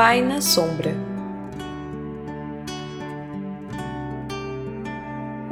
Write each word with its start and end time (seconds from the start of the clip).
Pai 0.00 0.22
na 0.22 0.40
Sombra. 0.40 0.94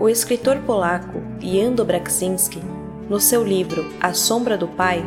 O 0.01 0.09
escritor 0.09 0.57
polaco 0.61 1.21
Jan 1.39 1.73
Dobraszynski, 1.73 2.63
no 3.11 3.21
seu 3.21 3.45
livro 3.45 3.85
A 4.01 4.15
Sombra 4.15 4.57
do 4.57 4.67
Pai, 4.67 5.05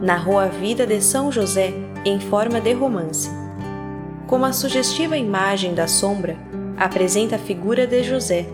narrou 0.00 0.38
a 0.38 0.46
vida 0.46 0.86
de 0.86 1.02
São 1.02 1.30
José 1.30 1.74
em 2.02 2.18
forma 2.18 2.62
de 2.62 2.72
romance. 2.72 3.28
Como 4.26 4.46
a 4.46 4.54
sugestiva 4.54 5.18
imagem 5.18 5.74
da 5.74 5.86
sombra 5.86 6.38
apresenta 6.74 7.36
a 7.36 7.38
figura 7.38 7.86
de 7.86 8.02
José, 8.02 8.46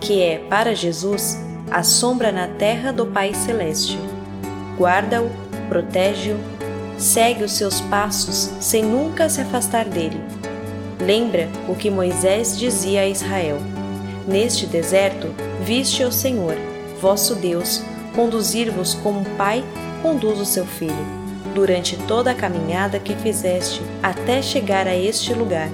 que 0.00 0.22
é, 0.22 0.38
para 0.48 0.76
Jesus, 0.76 1.36
a 1.72 1.82
sombra 1.82 2.30
na 2.30 2.46
terra 2.46 2.92
do 2.92 3.06
Pai 3.06 3.34
Celeste. 3.34 3.98
Guarda-o, 4.78 5.28
protege-o, 5.68 6.38
segue 7.02 7.42
os 7.42 7.52
seus 7.52 7.80
passos 7.80 8.50
sem 8.60 8.82
nunca 8.84 9.28
se 9.28 9.40
afastar 9.40 9.84
dele. 9.84 10.20
Lembra 11.00 11.48
o 11.68 11.74
que 11.74 11.90
Moisés 11.90 12.56
dizia 12.56 13.00
a 13.00 13.08
Israel: 13.08 13.58
Neste 14.26 14.66
deserto 14.66 15.34
viste 15.64 16.04
o 16.04 16.12
Senhor, 16.12 16.54
vosso 17.00 17.34
Deus, 17.34 17.82
conduzir-vos 18.14 18.94
como 18.94 19.20
um 19.20 19.36
pai 19.36 19.64
conduz 20.00 20.40
o 20.40 20.44
seu 20.44 20.64
filho, 20.64 21.06
durante 21.54 21.96
toda 21.96 22.30
a 22.30 22.34
caminhada 22.34 22.98
que 22.98 23.16
fizeste 23.16 23.82
até 24.02 24.40
chegar 24.40 24.86
a 24.86 24.94
este 24.94 25.34
lugar. 25.34 25.68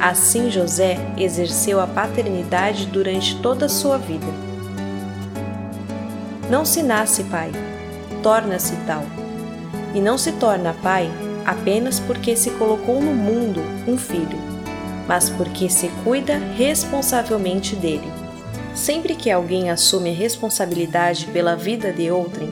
Assim 0.00 0.50
José 0.50 0.98
exerceu 1.16 1.78
a 1.78 1.86
paternidade 1.86 2.86
durante 2.86 3.36
toda 3.36 3.66
a 3.66 3.68
sua 3.68 3.98
vida. 3.98 4.26
Não 6.48 6.64
se 6.64 6.82
nasce 6.82 7.24
pai, 7.24 7.52
torna-se 8.22 8.74
tal. 8.86 9.19
E 9.94 10.00
não 10.00 10.16
se 10.16 10.32
torna 10.32 10.74
pai 10.82 11.10
apenas 11.44 11.98
porque 12.00 12.36
se 12.36 12.50
colocou 12.52 13.00
no 13.00 13.12
mundo 13.12 13.60
um 13.86 13.96
filho 13.96 14.60
mas 15.10 15.28
porque 15.28 15.68
se 15.68 15.88
cuida 16.04 16.38
responsavelmente 16.56 17.74
dele. 17.74 18.08
Sempre 18.72 19.16
que 19.16 19.28
alguém 19.28 19.68
assume 19.68 20.12
responsabilidade 20.12 21.26
pela 21.26 21.56
vida 21.56 21.92
de 21.92 22.12
outrem, 22.12 22.48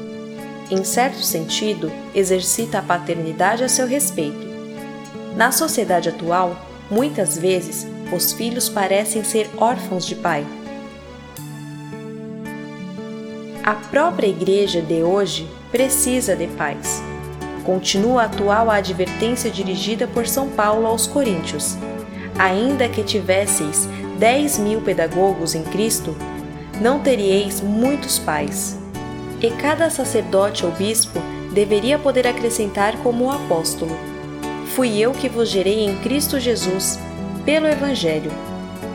em 0.68 0.82
certo 0.82 1.22
sentido, 1.22 1.88
exercita 2.12 2.80
a 2.80 2.82
paternidade 2.82 3.62
a 3.62 3.68
seu 3.68 3.86
respeito. 3.86 4.44
Na 5.36 5.52
sociedade 5.52 6.08
atual, 6.08 6.60
muitas 6.90 7.38
vezes, 7.38 7.86
os 8.12 8.32
filhos 8.32 8.68
parecem 8.68 9.22
ser 9.22 9.48
órfãos 9.56 10.04
de 10.04 10.16
pai. 10.16 10.44
A 13.62 13.74
própria 13.74 14.26
igreja 14.26 14.82
de 14.82 15.04
hoje 15.04 15.48
precisa 15.70 16.34
de 16.34 16.48
pais. 16.48 17.07
Continua 17.68 18.22
atual 18.22 18.70
a 18.70 18.76
advertência 18.76 19.50
dirigida 19.50 20.06
por 20.06 20.26
São 20.26 20.48
Paulo 20.48 20.86
aos 20.86 21.06
Coríntios, 21.06 21.76
ainda 22.38 22.88
que 22.88 23.02
tivesseis 23.02 23.86
dez 24.18 24.58
mil 24.58 24.80
pedagogos 24.80 25.54
em 25.54 25.62
Cristo, 25.64 26.16
não 26.80 27.00
teríeis 27.00 27.60
muitos 27.60 28.18
pais. 28.18 28.78
E 29.42 29.50
cada 29.50 29.90
sacerdote 29.90 30.64
ou 30.64 30.72
bispo 30.72 31.20
deveria 31.52 31.98
poder 31.98 32.26
acrescentar 32.26 32.96
como 33.02 33.26
o 33.26 33.30
apóstolo: 33.30 33.94
Fui 34.74 34.98
eu 34.98 35.12
que 35.12 35.28
vos 35.28 35.50
gerei 35.50 35.84
em 35.84 35.94
Cristo 35.98 36.40
Jesus, 36.40 36.98
pelo 37.44 37.66
Evangelho. 37.66 38.32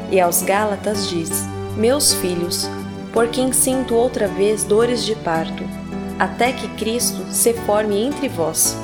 E 0.10 0.20
aos 0.20 0.42
Gálatas 0.42 1.08
diz: 1.08 1.30
Meus 1.78 2.12
filhos, 2.16 2.68
por 3.14 3.28
quem 3.28 3.54
sinto 3.54 3.94
outra 3.94 4.28
vez 4.28 4.64
dores 4.64 5.06
de 5.06 5.14
parto, 5.18 5.64
até 6.24 6.54
que 6.54 6.70
Cristo 6.78 7.22
se 7.32 7.54
forme 7.54 8.02
entre 8.02 8.30
vós. 8.30 8.78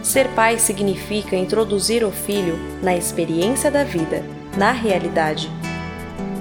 Ser 0.00 0.28
pai 0.28 0.60
significa 0.60 1.34
introduzir 1.34 2.04
o 2.04 2.12
filho 2.12 2.56
na 2.80 2.94
experiência 2.96 3.68
da 3.68 3.82
vida, 3.82 4.24
na 4.56 4.70
realidade. 4.70 5.50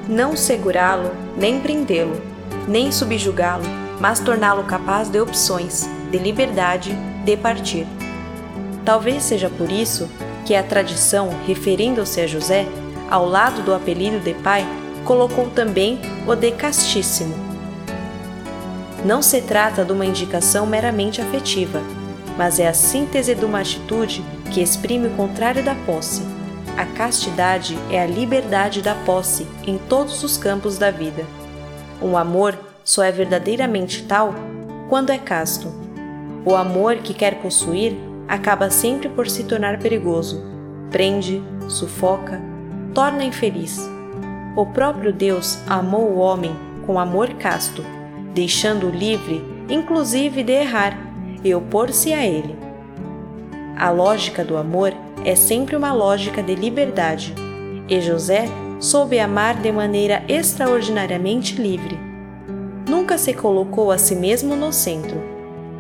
Não 0.08 0.38
segurá-lo, 0.38 1.10
nem 1.36 1.60
prendê-lo, 1.60 2.22
nem 2.68 2.92
subjugá-lo, 2.92 3.64
mas 4.00 4.20
torná-lo 4.20 4.64
capaz 4.64 5.10
de 5.10 5.20
opções, 5.20 5.90
de 6.12 6.20
liberdade, 6.20 6.96
de 7.26 7.36
partir. 7.36 7.88
Talvez 8.86 9.24
seja 9.24 9.50
por 9.50 9.72
isso 9.72 10.08
que 10.46 10.54
a 10.54 10.62
tradição, 10.62 11.32
referindo-se 11.48 12.22
a 12.22 12.28
José, 12.28 12.68
ao 13.10 13.26
lado 13.26 13.64
do 13.64 13.74
apelido 13.74 14.20
de 14.20 14.36
pai, 14.36 14.64
colocou 15.04 15.50
também 15.50 16.00
o 16.28 16.36
de 16.36 16.52
castíssimo. 16.52 17.51
Não 19.04 19.22
se 19.22 19.42
trata 19.42 19.84
de 19.84 19.92
uma 19.92 20.06
indicação 20.06 20.66
meramente 20.68 21.22
afetiva, 21.22 21.82
mas 22.38 22.60
é 22.60 22.68
a 22.68 22.74
síntese 22.74 23.34
de 23.34 23.44
uma 23.44 23.60
atitude 23.60 24.24
que 24.52 24.62
exprime 24.62 25.08
o 25.08 25.16
contrário 25.16 25.64
da 25.64 25.74
posse. 25.74 26.22
A 26.78 26.86
castidade 26.86 27.78
é 27.90 28.02
a 28.02 28.06
liberdade 28.06 28.82
da 28.82 28.94
posse 28.94 29.48
em 29.66 29.78
todos 29.78 30.24
os 30.24 30.38
campos 30.38 30.78
da 30.78 30.92
vida. 30.92 31.26
Um 32.02 32.16
amor 32.16 32.58
só 32.84 33.04
é 33.04 33.12
verdadeiramente 33.12 34.04
tal 34.04 34.36
quando 34.88 35.10
é 35.10 35.18
casto. 35.18 35.68
O 36.46 36.56
amor 36.56 36.98
que 36.98 37.14
quer 37.14 37.42
possuir 37.42 37.96
acaba 38.28 38.70
sempre 38.70 39.10
por 39.10 39.28
se 39.28 39.44
tornar 39.44 39.80
perigoso, 39.80 40.44
prende, 40.92 41.44
sufoca, 41.68 42.42
torna 42.94 43.24
infeliz. 43.24 43.80
O 44.56 44.66
próprio 44.66 45.12
Deus 45.12 45.60
amou 45.68 46.10
o 46.12 46.18
homem 46.18 46.56
com 46.86 47.00
amor 47.00 47.30
casto, 47.36 47.84
deixando-o 48.34 48.90
livre, 48.90 49.44
inclusive 49.70 50.44
de 50.44 50.54
errar 50.54 50.98
e 51.44 51.54
opor-se 51.54 52.14
a 52.14 52.26
ele. 52.26 52.56
A 53.78 53.90
lógica 53.90 54.44
do 54.44 54.58
amor 54.58 54.94
é 55.26 55.36
sempre 55.36 55.76
uma 55.76 55.94
lógica 55.94 56.42
de 56.42 56.56
liberdade, 56.56 57.34
e 57.88 58.00
José 58.00 58.46
soube 58.80 59.20
amar 59.20 59.56
de 59.56 59.72
maneira 59.72 60.24
extraordinariamente 60.28 61.62
livre. 61.62 61.98
Nunca 62.90 63.18
se 63.18 63.34
colocou 63.34 63.92
a 63.92 63.98
si 63.98 64.16
mesmo 64.16 64.56
no 64.56 64.74
centro. 64.74 65.22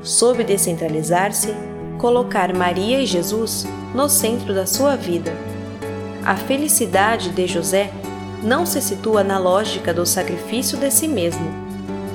Soube 0.02 0.44
descentralizar-se, 0.44 1.54
colocar 1.98 2.54
Maria 2.54 3.02
e 3.02 3.06
Jesus 3.06 3.68
no 3.94 4.08
centro 4.08 4.54
da 4.54 4.66
sua 4.66 4.96
vida. 4.96 5.32
A 6.26 6.36
felicidade 6.36 7.30
de 7.30 7.48
José 7.48 7.92
não 8.44 8.66
se 8.66 8.82
situa 8.82 9.24
na 9.24 9.38
lógica 9.38 9.94
do 9.94 10.06
sacrifício 10.06 10.78
de 10.78 10.90
si 10.90 11.08
mesmo, 11.08 11.61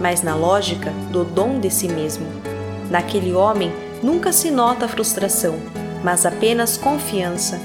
mas 0.01 0.23
na 0.23 0.35
lógica 0.35 0.91
do 1.11 1.25
dom 1.25 1.59
de 1.59 1.71
si 1.71 1.89
mesmo. 1.89 2.27
Naquele 2.91 3.33
homem 3.33 3.73
nunca 4.03 4.33
se 4.33 4.51
nota 4.51 4.89
frustração, 4.89 5.57
mas 6.03 6.27
apenas 6.27 6.77
confiança. 6.77 7.61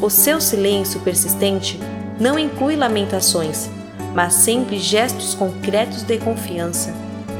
O 0.00 0.10
seu 0.10 0.40
silêncio 0.40 1.00
persistente 1.00 1.78
não 2.18 2.38
inclui 2.38 2.76
lamentações, 2.76 3.70
mas 4.14 4.34
sempre 4.34 4.78
gestos 4.78 5.34
concretos 5.34 6.02
de 6.02 6.18
confiança. 6.18 6.92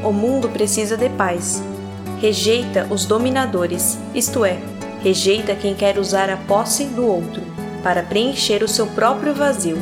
O 0.03 0.13
mundo 0.13 0.49
precisa 0.49 0.97
de 0.97 1.09
paz. 1.11 1.63
Rejeita 2.21 2.87
os 2.91 3.05
dominadores, 3.05 3.99
isto 4.15 4.45
é, 4.45 4.59
rejeita 5.03 5.55
quem 5.55 5.75
quer 5.75 5.99
usar 5.99 6.31
a 6.31 6.37
posse 6.37 6.85
do 6.85 7.05
outro 7.05 7.43
para 7.83 8.03
preencher 8.03 8.63
o 8.63 8.69
seu 8.69 8.87
próprio 8.87 9.35
vazio. 9.35 9.77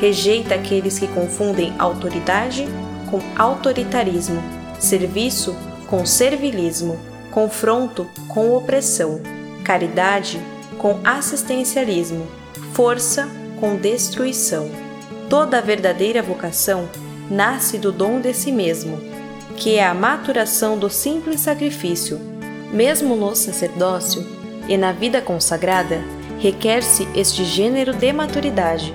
Rejeita 0.00 0.54
aqueles 0.54 0.98
que 0.98 1.08
confundem 1.08 1.72
autoridade 1.78 2.66
com 3.12 3.20
autoritarismo, 3.36 4.42
serviço 4.80 5.54
com 5.86 6.06
servilismo, 6.06 6.98
confronto 7.30 8.08
com 8.26 8.56
opressão, 8.56 9.20
caridade 9.62 10.40
com 10.78 10.98
assistencialismo, 11.04 12.26
força 12.72 13.28
com 13.60 13.76
destruição. 13.76 14.70
Toda 15.28 15.58
a 15.58 15.60
verdadeira 15.60 16.22
vocação 16.22 16.88
nasce 17.30 17.76
do 17.76 17.92
dom 17.92 18.18
de 18.18 18.32
si 18.32 18.50
mesmo, 18.50 18.98
que 19.58 19.74
é 19.74 19.86
a 19.86 19.92
maturação 19.92 20.78
do 20.78 20.88
simples 20.88 21.42
sacrifício. 21.42 22.18
Mesmo 22.72 23.14
no 23.14 23.36
sacerdócio 23.36 24.26
e 24.66 24.78
na 24.78 24.92
vida 24.92 25.20
consagrada, 25.20 26.02
requer-se 26.38 27.06
este 27.14 27.44
gênero 27.44 27.92
de 27.92 28.10
maturidade. 28.10 28.94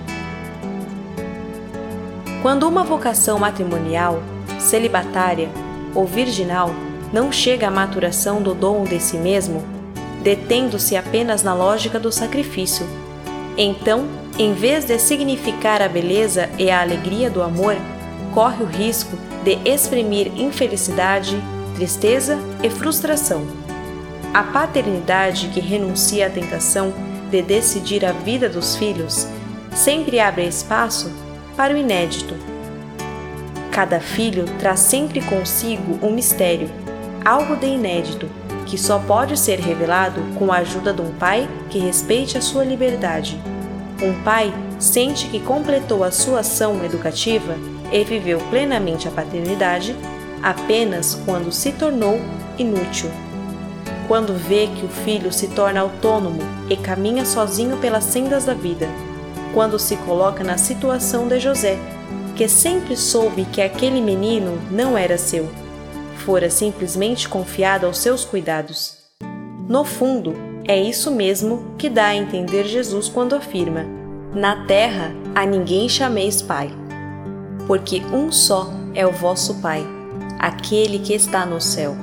Quando 2.42 2.68
uma 2.68 2.84
vocação 2.84 3.39
matrimonial, 3.39 4.22
celibatária 4.60 5.50
ou 5.95 6.06
virginal 6.06 6.72
não 7.12 7.31
chega 7.31 7.68
à 7.68 7.72
maturação 7.72 8.42
do 8.42 8.54
dom 8.54 8.84
de 8.84 9.00
si 9.00 9.18
mesmo, 9.18 9.63
detendo-se 10.22 10.95
apenas 10.95 11.42
na 11.42 11.54
lógica 11.54 12.00
do 12.00 12.12
sacrifício. 12.12 12.86
Então, 13.57 14.06
em 14.38 14.54
vez 14.54 14.86
de 14.86 15.00
significar 15.00 15.81
a 15.81 15.88
beleza 15.88 16.50
e 16.60 16.69
a 16.69 16.81
alegria 16.81 17.30
do 17.30 17.42
amor, 17.42 17.75
corre 18.34 18.63
o 18.63 18.68
risco 18.68 19.18
de 19.44 19.57
exprimir 19.68 20.31
infelicidade, 20.36 21.42
tristeza 21.75 22.38
e 22.62 22.69
frustração. 22.69 23.48
A 24.31 24.44
paternidade 24.44 25.48
que 25.48 25.60
renuncia 25.60 26.28
à 26.28 26.30
tentação 26.30 26.94
de 27.31 27.42
decidir 27.42 28.06
a 28.06 28.12
vida 28.12 28.48
dos 28.48 28.75
filhos 28.75 29.28
sempre 29.72 30.19
abre 30.19 30.45
espaço 30.45 31.12
para 31.57 31.74
o 31.74 31.77
inédito. 31.77 32.36
Cada 33.71 34.00
filho 34.00 34.45
traz 34.59 34.80
sempre 34.80 35.19
consigo 35.21 36.00
um 36.06 36.12
mistério 36.12 36.69
algo 37.25 37.57
de 37.57 37.68
inédito, 37.68 38.30
que 38.65 38.77
só 38.77 39.00
pode 39.00 39.38
ser 39.38 39.59
revelado 39.59 40.21
com 40.38 40.51
a 40.51 40.57
ajuda 40.57 40.94
de 40.94 41.01
um 41.01 41.12
pai 41.12 41.50
que 41.69 41.77
respeite 41.77 42.38
a 42.38 42.42
sua 42.42 42.63
liberdade. 42.63 43.38
Um 44.01 44.24
pai 44.24 44.54
sente 44.80 45.27
que 45.27 45.39
completou 45.39 46.04
a 46.04 46.12
sua 46.12 46.39
ação 46.39 46.86
educativa 46.86 47.56
e 47.92 48.04
viveu 48.04 48.39
plenamente 48.50 49.07
a 49.07 49.12
paternidade 49.12 49.95
apenas 50.42 51.19
quando 51.25 51.51
se 51.51 51.71
tornou 51.71 52.21
inútil. 52.57 53.09
Quando 54.07 54.33
vê 54.33 54.68
que 54.68 54.86
o 54.86 54.89
filho 54.89 55.33
se 55.33 55.48
torna 55.50 55.81
autônomo 55.81 56.39
e 56.69 56.77
caminha 56.77 57.25
sozinho 57.25 57.75
pelas 57.77 58.06
sendas 58.06 58.45
da 58.45 58.54
vida. 58.54 58.88
Quando 59.57 59.80
se 59.80 59.98
coloca 59.98 60.44
na 60.44 60.56
situação 60.56 61.27
de 61.27 61.39
José, 61.39 61.80
que 62.36 62.48
sempre 62.48 62.95
soube 62.95 63.44
que 63.45 63.59
aquele 63.59 64.00
menino 64.00 64.62
não 64.69 64.95
era 64.95 65.18
seu, 65.18 65.50
fora 66.18 66.48
simplesmente 66.48 67.27
confiado 67.27 67.88
aos 67.88 67.98
seus 67.98 68.24
cuidados. 68.24 68.98
No 69.68 69.83
fundo, 69.83 70.36
é 70.68 70.80
isso 70.80 71.09
mesmo 71.09 71.74
que 71.75 71.89
dá 71.89 72.06
a 72.06 72.15
entender 72.15 72.65
Jesus 72.65 73.09
quando 73.09 73.33
afirma: 73.33 73.83
Na 74.31 74.63
terra 74.68 75.12
a 75.33 75.44
ninguém 75.44 75.89
chameis 75.89 76.39
Pai, 76.39 76.69
porque 77.65 78.00
um 78.13 78.31
só 78.31 78.71
é 78.94 79.07
o 79.07 79.12
vosso 79.12 79.56
Pai, 79.56 79.83
aquele 80.38 81.00
que 81.00 81.15
está 81.15 81.48
no 81.48 81.59
céu. 81.59 81.98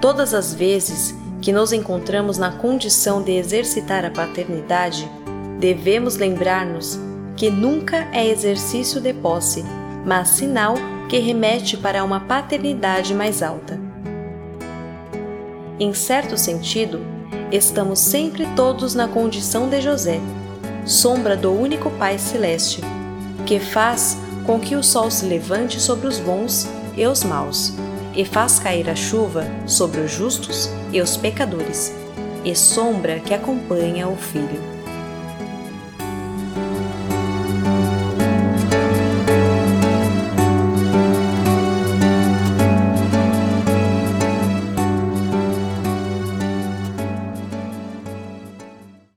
Todas 0.00 0.32
as 0.32 0.54
vezes 0.54 1.14
que 1.40 1.52
nos 1.52 1.72
encontramos 1.72 2.38
na 2.38 2.52
condição 2.52 3.22
de 3.22 3.32
exercitar 3.32 4.04
a 4.04 4.10
paternidade, 4.10 5.08
devemos 5.58 6.16
lembrar-nos 6.16 6.98
que 7.36 7.50
nunca 7.50 8.08
é 8.12 8.26
exercício 8.26 9.00
de 9.00 9.12
posse, 9.12 9.64
mas 10.04 10.30
sinal 10.30 10.74
que 11.08 11.18
remete 11.18 11.76
para 11.76 12.04
uma 12.04 12.20
paternidade 12.20 13.14
mais 13.14 13.42
alta. 13.42 13.78
Em 15.78 15.94
certo 15.94 16.36
sentido, 16.36 17.00
estamos 17.52 18.00
sempre 18.00 18.46
todos 18.56 18.94
na 18.94 19.06
condição 19.06 19.68
de 19.68 19.80
José, 19.80 20.20
sombra 20.84 21.36
do 21.36 21.52
único 21.52 21.90
Pai 21.90 22.18
Celeste, 22.18 22.80
que 23.46 23.60
faz 23.60 24.18
com 24.44 24.58
que 24.58 24.74
o 24.74 24.82
sol 24.82 25.10
se 25.10 25.24
levante 25.24 25.80
sobre 25.80 26.08
os 26.08 26.18
bons 26.18 26.68
e 26.96 27.06
os 27.06 27.22
maus 27.22 27.74
e 28.18 28.24
faz 28.24 28.58
cair 28.58 28.90
a 28.90 28.96
chuva 28.96 29.46
sobre 29.64 30.00
os 30.00 30.10
justos 30.10 30.68
e 30.92 31.00
os 31.00 31.16
pecadores, 31.16 31.94
e 32.44 32.52
sombra 32.52 33.20
que 33.20 33.32
acompanha 33.32 34.08
o 34.08 34.16
Filho. 34.16 34.77